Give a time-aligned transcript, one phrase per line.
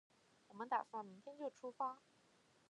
[0.47, 2.01] 我们打算明天就出发